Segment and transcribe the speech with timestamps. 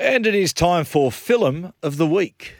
[0.00, 2.54] And it is time for Film of the Week.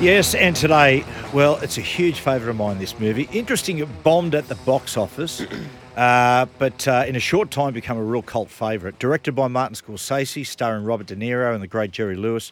[0.00, 3.28] Yes, and today, well, it's a huge favourite of mine, this movie.
[3.32, 5.42] Interesting, it bombed at the box office,
[5.98, 8.98] uh, but uh, in a short time become a real cult favourite.
[8.98, 12.50] Directed by Martin Scorsese, starring Robert De Niro and the great Jerry Lewis.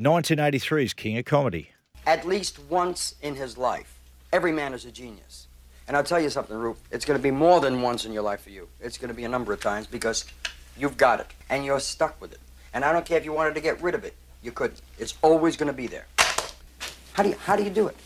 [0.00, 1.70] 1983's King of Comedy.
[2.08, 4.00] At least once in his life,
[4.32, 5.46] every man is a genius.
[5.92, 6.78] And I'll tell you something, Rube.
[6.90, 8.66] It's going to be more than once in your life for you.
[8.80, 10.24] It's going to be a number of times because
[10.74, 12.38] you've got it and you're stuck with it.
[12.72, 14.80] And I don't care if you wanted to get rid of it, you couldn't.
[14.98, 16.06] It's always going to be there.
[17.12, 17.96] How do you, how do you do it?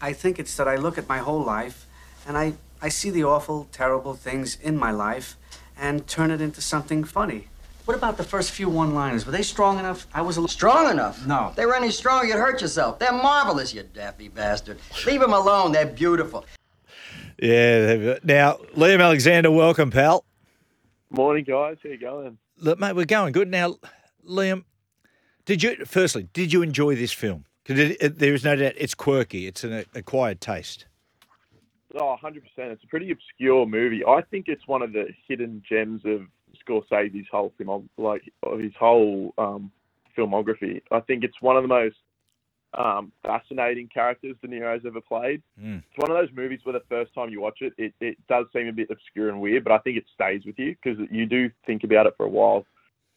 [0.00, 1.86] I think it's that I look at my whole life
[2.26, 5.36] and I, I see the awful, terrible things in my life
[5.78, 7.46] and turn it into something funny.
[7.84, 9.24] What about the first few one liners?
[9.24, 10.08] Were they strong enough?
[10.12, 10.52] I was a little.
[10.52, 11.24] Strong enough?
[11.24, 11.50] No.
[11.50, 12.98] If they were any stronger, you'd hurt yourself.
[12.98, 14.78] They're marvelous, you daffy bastard.
[15.06, 15.70] Leave them alone.
[15.70, 16.44] They're beautiful.
[17.38, 20.24] Yeah, now, Liam Alexander, welcome, pal.
[21.10, 21.76] Morning, guys.
[21.82, 22.38] How you going?
[22.58, 23.48] Look, mate, we're going good.
[23.48, 23.76] Now,
[24.26, 24.64] Liam,
[25.44, 27.44] did you, firstly, did you enjoy this film?
[27.62, 30.86] Because there is no doubt it's quirky, it's an acquired taste.
[31.94, 32.40] Oh, 100%.
[32.56, 34.02] It's a pretty obscure movie.
[34.06, 36.22] I think it's one of the hidden gems of
[36.66, 39.70] Scorsese's whole film, like of his whole um,
[40.16, 40.80] filmography.
[40.90, 41.96] I think it's one of the most
[42.76, 45.42] um, fascinating characters De Niro's ever played.
[45.60, 45.78] Mm.
[45.78, 48.46] It's one of those movies where the first time you watch it, it, it does
[48.52, 51.26] seem a bit obscure and weird, but I think it stays with you because you
[51.26, 52.66] do think about it for a while.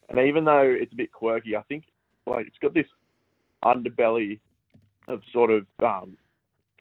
[0.08, 1.84] And even though it's a bit quirky, I think
[2.26, 2.86] like it's got this
[3.64, 4.40] underbelly
[5.08, 6.16] of sort of um,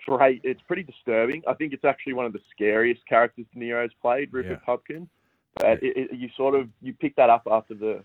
[0.08, 0.42] trait.
[0.44, 1.44] It's pretty disturbing.
[1.48, 4.66] I think it's actually one of the scariest characters De Niro's played, Rupert Yeah.
[4.66, 5.10] Pupkin.
[5.56, 8.04] But it, it, you sort of you pick that up after the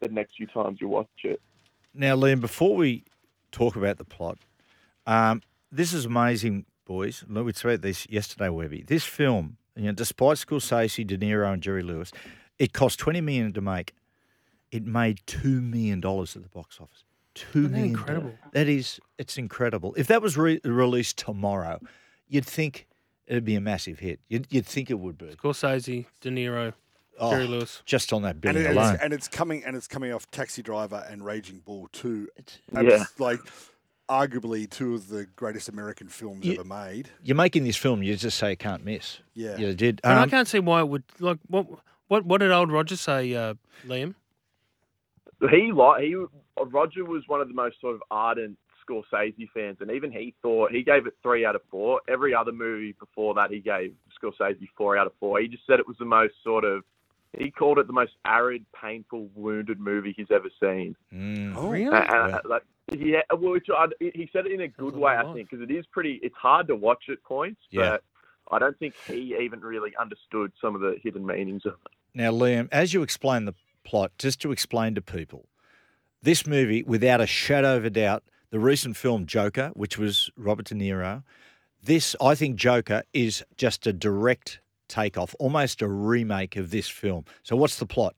[0.00, 1.40] the next few times you watch it.
[1.94, 3.04] Now, Liam, before we
[3.54, 4.38] talk about the plot,
[5.06, 7.24] um, this is amazing, boys.
[7.28, 8.82] Look, we spoke about this yesterday, Webby.
[8.82, 12.12] This film, you know, despite Scorsese, De Niro, and Jerry Lewis,
[12.58, 13.92] it cost twenty million to make.
[14.70, 17.04] It made two million dollars at the box office.
[17.34, 17.90] Two Isn't that million.
[17.96, 18.34] incredible?
[18.52, 19.94] That is, it's incredible.
[19.96, 21.80] If that was re- released tomorrow,
[22.28, 22.86] you'd think
[23.26, 24.20] it'd be a massive hit.
[24.28, 25.26] You'd, you'd think it would be.
[25.26, 26.72] Scorsese, De Niro,
[27.18, 27.82] Oh, Jerry Lewis.
[27.84, 28.94] Just on that And, it- alone.
[28.94, 32.28] it's, and it's coming and it's coming off Taxi Driver and Raging Bull too.
[32.72, 33.04] Yeah.
[33.18, 33.40] like
[34.08, 37.10] arguably two of the greatest American films You- ever made.
[37.22, 39.20] You're making this film, you just say can't miss.
[39.34, 39.56] Yeah.
[39.56, 40.00] You did.
[40.04, 41.66] And I Um, can't see why it would like what
[42.08, 43.54] what what did old Roger say, uh,
[43.86, 44.14] Liam?
[45.50, 46.16] he like he
[46.66, 48.58] Roger was one of the most sort of ardent
[48.88, 52.00] Scorsese fans, and even he thought he gave it three out of four.
[52.08, 55.40] Every other movie before that, he gave Scorsese four out of four.
[55.40, 56.84] He just said it was the most sort of
[57.38, 60.96] he called it the most arid, painful, wounded movie he's ever seen.
[61.12, 61.54] mm.
[61.56, 61.96] Oh, Really?
[61.96, 62.38] And, and, Yeah.
[62.48, 62.62] like
[62.92, 65.20] yeah, well, which uh, I, he said it in a good Sounds way, like a
[65.20, 65.34] I lot.
[65.36, 66.20] think, because it is pretty.
[66.22, 67.96] It's hard to watch at points, Yeah.
[67.96, 68.02] but
[68.54, 71.92] I don't think he even really understood some of the hidden meanings of it.
[72.14, 75.48] Now, Liam, as you explain the plot, just to explain to people,
[76.22, 80.66] this movie, without a shadow of a doubt, the recent film Joker, which was Robert
[80.66, 81.22] De Niro,
[81.82, 84.60] this, I think, Joker is just a direct
[84.94, 87.24] takeoff, almost a remake of this film.
[87.42, 88.14] So, what's the plot?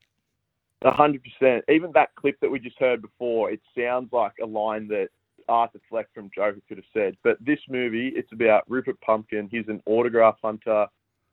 [0.83, 1.65] A hundred percent.
[1.69, 5.09] Even that clip that we just heard before, it sounds like a line that
[5.49, 7.17] Arthur Fleck from Joker could have said.
[7.23, 9.47] But this movie, it's about Rupert Pupkin.
[9.49, 10.85] He's an autograph hunter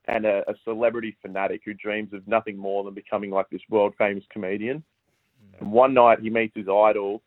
[0.07, 3.95] and a, a celebrity fanatic who dreams of nothing more than becoming like this world
[3.99, 4.79] famous comedian.
[4.79, 5.61] Mm.
[5.61, 7.23] And one night he meets his idol,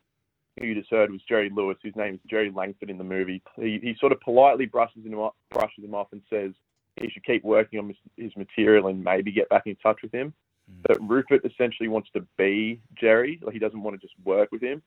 [0.58, 3.42] who you just heard was Jerry Lewis, whose name is Jerry Langford in the movie.
[3.56, 6.52] He, he sort of politely brushes him off, brushes him off and says
[7.00, 10.12] he should keep working on his, his material and maybe get back in touch with
[10.12, 10.32] him.
[10.68, 10.80] Hmm.
[10.86, 13.38] But Rupert essentially wants to be Jerry.
[13.42, 14.82] Like he doesn't want to just work with him.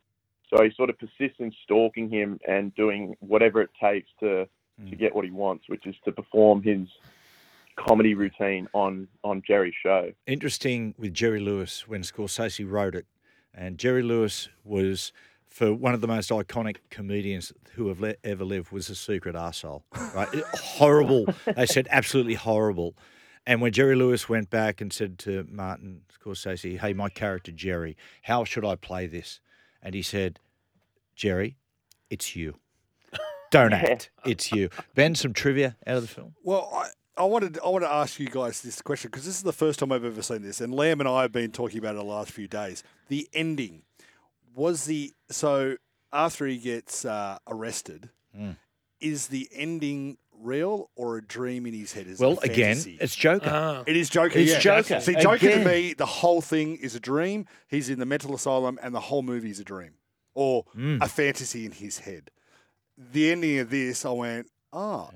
[0.49, 4.47] So he sort of persists in stalking him and doing whatever it takes to
[4.79, 4.89] hmm.
[4.89, 6.87] to get what he wants, which is to perform his
[7.77, 10.11] comedy routine on on Jerry's show.
[10.27, 13.05] Interesting with Jerry Lewis when Scorsese wrote it,
[13.53, 15.11] and Jerry Lewis was.
[15.51, 19.35] For one of the most iconic comedians who have le- ever lived was a secret
[19.35, 19.83] arsehole,
[20.15, 20.29] right?
[20.55, 21.25] Horrible.
[21.45, 22.95] They said absolutely horrible.
[23.45, 27.97] And when Jerry Lewis went back and said to Martin Scorsese, "Hey, my character Jerry,
[28.23, 29.41] how should I play this?"
[29.83, 30.39] and he said,
[31.15, 31.57] "Jerry,
[32.09, 32.55] it's you.
[33.51, 34.09] Don't act.
[34.25, 36.35] It's you." Ben, some trivia out of the film.
[36.43, 36.87] Well, I,
[37.17, 39.79] I wanted I want to ask you guys this question because this is the first
[39.79, 42.05] time I've ever seen this, and Liam and I have been talking about it the
[42.05, 42.83] last few days.
[43.09, 43.81] The ending
[44.55, 45.75] was the so
[46.13, 48.55] after he gets uh, arrested, Mm.
[49.01, 52.07] is the ending real or a dream in his head?
[52.07, 53.49] Is it Well, a again, it's Joker.
[53.51, 53.83] Ah.
[53.85, 54.39] It is Joker.
[54.39, 54.59] It's yeah.
[54.59, 54.99] Joker.
[55.01, 55.59] See, Joker Again.
[55.59, 57.45] to me, the whole thing is a dream.
[57.67, 59.95] He's in the mental asylum, and the whole movie is a dream
[60.33, 61.01] or Mm.
[61.03, 62.31] a fantasy in his head.
[62.97, 65.09] The ending of this, I went, oh,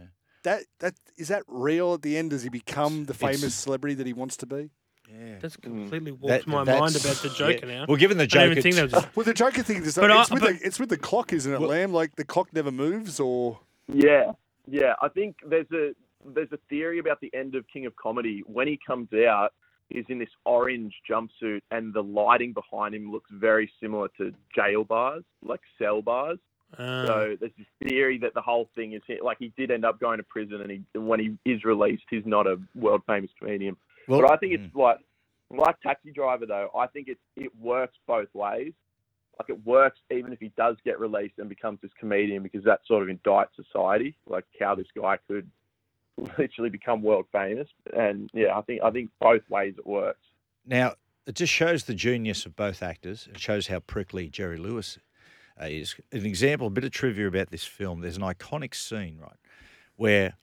[0.43, 2.31] that that is that real at the end?
[2.31, 4.71] Does he become the It's- famous celebrity that he wants to be?
[5.11, 5.37] Yeah.
[5.39, 7.79] That's completely warped That- my that's- mind about the Joker yeah.
[7.79, 7.85] now.
[7.87, 9.83] Well, given the I don't even Joker, think that was just- Well, the Joker thing
[9.83, 11.91] is But it's, I- with but- the, it's with the clock, isn't it, Liam?
[11.91, 14.31] Like the clock never moves, or Yeah,
[14.67, 14.95] yeah.
[15.01, 15.93] I think there's a
[16.27, 18.41] there's a theory about the end of King of Comedy.
[18.47, 19.53] When he comes out,
[19.89, 24.83] he's in this orange jumpsuit, and the lighting behind him looks very similar to jail
[24.83, 26.39] bars, like cell bars.
[26.75, 29.99] Uh, So there's this theory that the whole thing is like he did end up
[29.99, 33.29] going to prison, and he and when he is released, he's not a world famous
[33.37, 33.77] comedian.
[34.07, 34.99] Well, but I think it's like
[35.51, 36.69] like Taxi Driver though.
[36.77, 38.73] I think it it works both ways.
[39.39, 42.79] Like it works even if he does get released and becomes this comedian because that
[42.87, 45.49] sort of indicts society, like how this guy could
[46.37, 47.67] literally become world famous.
[47.95, 50.19] And yeah, I think I think both ways it works.
[50.65, 50.93] Now,
[51.27, 53.27] it just shows the genius of both actors.
[53.29, 54.99] It shows how prickly Jerry Lewis
[55.59, 55.95] uh, is.
[56.11, 58.01] An example, a bit of trivia about this film.
[58.01, 59.37] There's an iconic scene, right,
[59.95, 60.35] where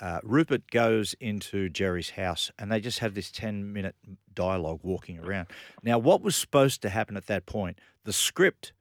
[0.00, 3.94] uh, Rupert goes into Jerry's house and they just have this 10 minute
[4.34, 5.48] dialogue walking around.
[5.82, 7.78] Now, what was supposed to happen at that point?
[8.04, 8.72] The script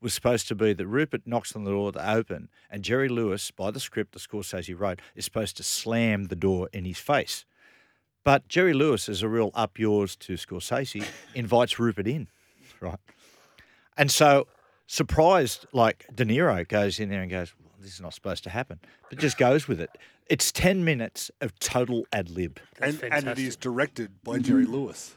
[0.00, 3.50] was supposed to be that Rupert knocks on the door to open, and Jerry Lewis,
[3.50, 7.44] by the script the Scorsese wrote, is supposed to slam the door in his face.
[8.22, 11.04] But Jerry Lewis is a real up yours to Scorsese,
[11.34, 12.28] invites Rupert in,
[12.80, 12.98] right?
[13.96, 14.46] And so,
[14.86, 18.80] surprised, like De Niro goes in there and goes, "This is not supposed to happen,"
[19.08, 19.90] but just goes with it.
[20.28, 22.58] It's ten minutes of total ad lib.
[22.80, 23.46] And, and it fantastic.
[23.46, 25.16] is directed by Jerry Lewis.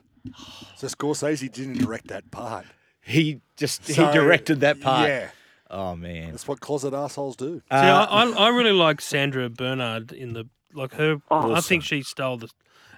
[0.78, 2.66] So Scorsese didn't direct that part.
[3.02, 5.10] He just So, he directed that part.
[5.10, 5.30] Yeah,
[5.70, 6.32] Oh man.
[6.32, 7.60] that's what closet assholes do.
[7.60, 11.18] See, Uh, I, I, I really like Sandra Bernhard in the like her.
[11.32, 12.50] I think she stole the,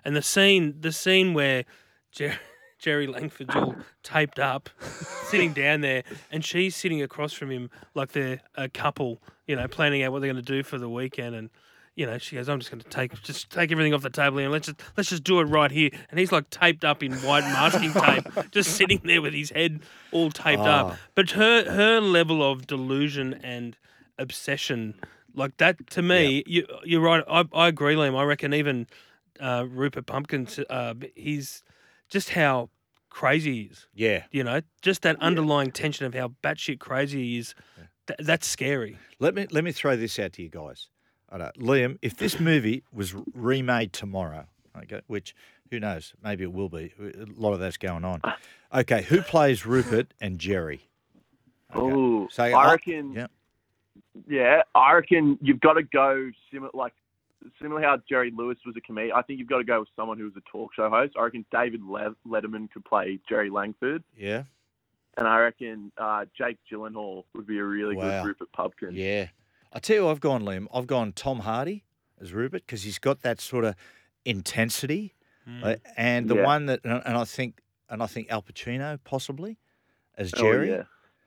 [0.04, 1.64] and the scene the scene where
[2.12, 2.36] Jerry,
[2.84, 4.70] Jerry Langford's all taped up,
[5.30, 9.70] sitting down there, and she's sitting across from him like they're a couple, you know,
[9.70, 11.50] planning out what they're going to do for the weekend, and
[11.96, 14.38] you know, she goes, "I'm just going to take just take everything off the table
[14.40, 17.02] here, and let's just let's just do it right here." And he's like taped up
[17.02, 19.80] in white masking tape, just sitting there with his head
[20.12, 20.88] all taped Ah.
[20.90, 20.98] up.
[21.16, 23.78] But her her level of delusion and
[24.20, 24.96] obsession,
[25.34, 27.24] like that, to me, you you're right.
[27.30, 28.18] I, I agree, Liam.
[28.18, 28.88] I reckon even
[29.40, 31.64] uh, Rupert Pupkin's, uh, he's
[32.14, 32.70] just how
[33.10, 33.88] crazy he is.
[33.94, 34.24] yeah.
[34.32, 37.54] You know, just that underlying tension of how batshit crazy he is.
[38.08, 38.98] Th- that's scary.
[39.20, 40.88] Let me let me throw this out to you guys.
[41.30, 44.46] I know, Liam, if this movie was remade tomorrow,
[44.78, 45.36] okay, which
[45.72, 46.94] who knows, maybe it will be.
[47.00, 48.22] A lot of that's going on.
[48.74, 50.90] Okay, who plays Rupert and Jerry?
[51.76, 51.96] Okay.
[51.96, 53.14] Oh, So, I I- reckon.
[53.14, 53.28] yeah.
[54.28, 56.94] Yeah, I reckon you've got to go similar, like
[57.62, 59.16] similar how Jerry Lewis was a comedian.
[59.16, 61.14] I think you've got to go with someone who was a talk show host.
[61.18, 64.44] I reckon David Le- Letterman could play Jerry Langford, Yeah,
[65.18, 68.22] and I reckon uh, Jake Gyllenhaal would be a really Wow.
[68.24, 68.90] good Rupert Pupkin.
[68.94, 69.28] yeah.
[69.76, 70.68] I tell you, I've gone Liam.
[70.74, 71.84] I've gone Tom Hardy
[72.22, 73.76] as Rupert because he's got that sort of
[74.24, 75.16] intensity,
[75.64, 76.44] uh, and the Yeah.
[76.46, 79.58] one that, and and I think, and I think Al Pacino possibly
[80.16, 80.70] as Oh, Jerry.
[80.70, 80.84] yeah.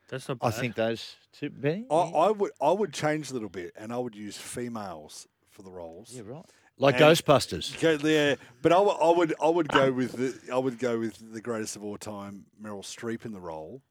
[0.09, 0.47] That's not bad.
[0.47, 1.49] I think those two.
[1.49, 1.85] Benny?
[1.91, 5.27] I, I would I would change a little bit, and I would use females
[5.57, 6.13] for the roles.
[6.13, 6.45] yeah, right.
[6.77, 7.77] Like And- Ghostbusters.
[7.81, 10.99] Go there, but I, would- I would I would go with the I would go
[10.99, 13.81] with the greatest of all time, Meryl Streep in the role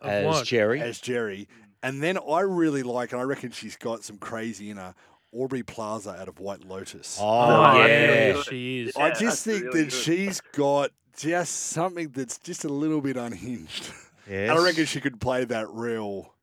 [0.00, 0.46] Of as what?
[0.46, 0.80] Jerry.
[0.80, 1.48] as Jerry,
[1.82, 4.94] and then I really like, and I reckon she's got some crazy in her.
[5.32, 7.16] Aubrey Plaza out of White Lotus.
[7.20, 7.86] oh, Oh, yeah.
[7.86, 8.42] yeah, Yeah.
[8.42, 8.96] she is.
[8.96, 9.92] I just that's think really that good.
[9.92, 13.92] she's got just something that's just a little bit unhinged.
[14.28, 14.50] yes.
[14.50, 16.34] And I reckon she could play that real.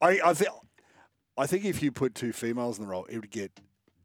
[0.00, 0.50] I I think
[1.36, 3.50] I think if you put two females in the role, it would get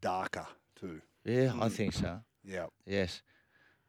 [0.00, 0.46] darker
[0.78, 1.00] too.
[1.24, 1.72] Yeah, I mm.
[1.72, 2.20] think so.
[2.44, 2.66] Yeah.
[2.86, 3.22] Yes,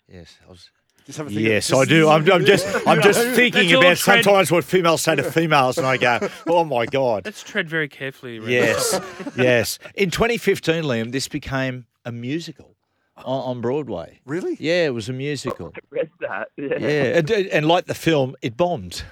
[0.08, 0.38] yes.
[0.46, 0.70] I was.
[1.06, 1.41] Just have a think.
[1.41, 2.10] Yes, just- I do.
[2.10, 3.34] I'm, I'm just, I'm just know?
[3.34, 6.86] thinking all about trend- sometimes what females say to females, and I go, "Oh my
[6.86, 8.38] god." Let's tread very carefully.
[8.38, 9.00] around Yes,
[9.38, 9.80] yes.
[9.96, 12.75] In 2015, Liam, this became a musical
[13.18, 14.20] on, on Broadway.
[14.25, 14.58] Really?
[14.60, 15.74] Yeah, it was a musical.
[15.75, 16.50] I read that.
[16.58, 16.77] Yeah.
[16.77, 19.03] Yeah, and, and like the film, it bombed,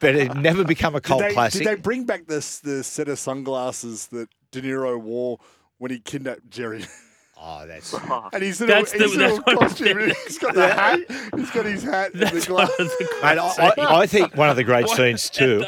[0.00, 1.62] but it never became a cult Did they, classic.
[1.62, 5.38] did they bring back this the set of sunglasses that De Niro wore
[5.78, 6.84] when he kidnapped Jerry?
[7.40, 7.94] Oh, that's
[8.32, 10.10] and he's little, That's the- his little that's what I'm costume.
[10.26, 10.98] He's got the hat.
[11.36, 12.80] He's got his hat and the That's one glass.
[12.80, 13.20] of the mate.
[13.20, 15.64] great I, I, I think one of the great scenes too.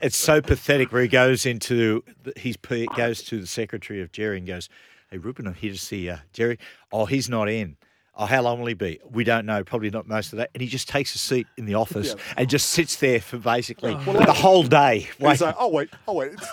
[0.00, 2.04] It's so pathetic where he goes into
[2.36, 4.68] he's he goes to the secretary of Jerry and goes,
[5.10, 6.56] "Hey, Rupert, I'm here to see uh, Jerry.
[6.92, 7.76] Oh, he's not in.
[8.20, 8.98] Oh, how long will he be?
[9.12, 9.62] We don't know.
[9.62, 12.34] Probably not most of that." And he just takes a seat in the office Yeah.
[12.36, 15.08] and just sits there for basically the whole day.
[15.20, 16.52] And he's like, oh wait, oh wait, it's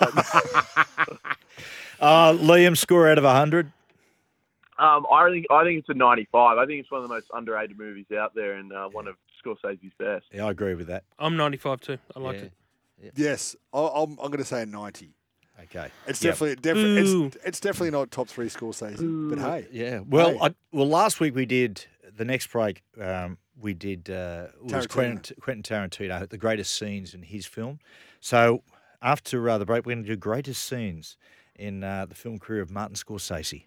[2.00, 3.72] uh, Liam, score out of hundred.
[4.78, 6.58] Um, I think I think it's a 95.
[6.58, 9.16] I think it's one of the most underrated movies out there, and uh, one of
[9.44, 10.26] Scorsese's best.
[10.32, 11.04] Yeah, I agree with that.
[11.18, 11.98] I'm 95 too.
[12.14, 12.40] I liked
[13.00, 13.06] Yeah.
[13.08, 13.12] it.
[13.16, 15.15] yes, I, I'm, I'm going to say a ninety.
[15.70, 15.88] Okay.
[16.06, 16.32] It's Yep.
[16.34, 19.28] definitely definitely it's, it's definitely not top three score Season.
[19.28, 20.00] But hey, Yeah.
[20.06, 20.38] Well, Hey.
[20.42, 21.84] I, well, last week we did
[22.16, 22.82] the next break.
[23.00, 24.88] Um, we did uh, was Tarantino.
[24.88, 27.78] Quentin, Quentin Tarantino, the greatest scenes in his film.
[28.20, 28.62] So
[29.02, 31.16] after uh, the break, we're going to do greatest scenes
[31.58, 33.64] in uh, the film career of Martin Scorsese.